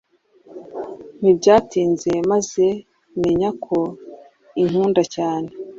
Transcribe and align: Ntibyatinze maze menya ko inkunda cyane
Ntibyatinze 1.19 2.11
maze 2.31 2.65
menya 3.21 3.49
ko 3.65 3.77
inkunda 4.61 5.01
cyane 5.15 5.49